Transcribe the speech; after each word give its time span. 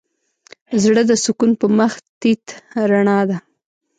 زړه 0.83 1.01
د 1.09 1.11
سکون 1.23 1.51
په 1.59 1.67
مخ 1.77 1.93
تيت 2.19 2.45
رڼا 2.89 3.19
ده. 3.29 3.37